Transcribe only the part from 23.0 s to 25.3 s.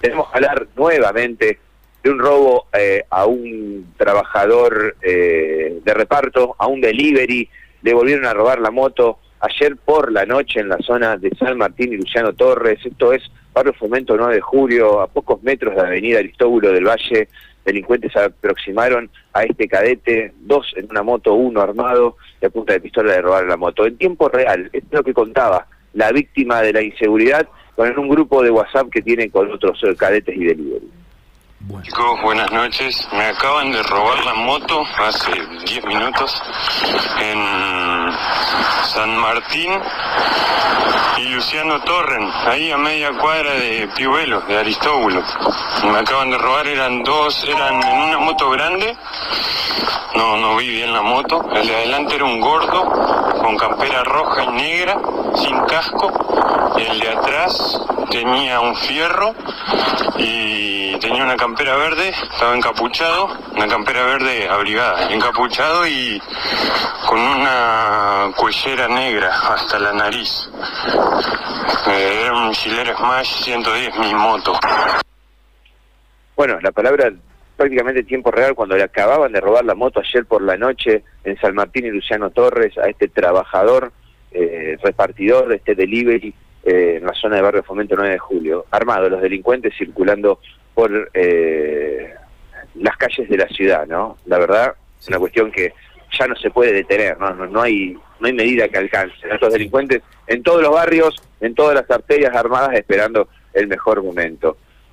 de robar la moto. En tiempo real, es lo que